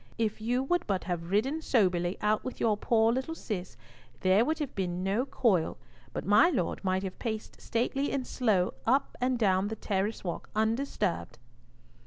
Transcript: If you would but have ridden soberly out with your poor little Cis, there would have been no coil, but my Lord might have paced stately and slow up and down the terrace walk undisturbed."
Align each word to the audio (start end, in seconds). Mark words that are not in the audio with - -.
If 0.17 0.41
you 0.41 0.63
would 0.63 0.87
but 0.87 1.03
have 1.03 1.29
ridden 1.29 1.61
soberly 1.61 2.17
out 2.21 2.43
with 2.43 2.59
your 2.59 2.75
poor 2.75 3.13
little 3.13 3.35
Cis, 3.35 3.77
there 4.21 4.43
would 4.43 4.57
have 4.57 4.73
been 4.73 5.03
no 5.03 5.27
coil, 5.27 5.77
but 6.11 6.25
my 6.25 6.49
Lord 6.49 6.83
might 6.83 7.03
have 7.03 7.19
paced 7.19 7.61
stately 7.61 8.11
and 8.11 8.25
slow 8.25 8.73
up 8.87 9.15
and 9.21 9.37
down 9.37 9.67
the 9.67 9.75
terrace 9.75 10.23
walk 10.23 10.49
undisturbed." 10.55 11.37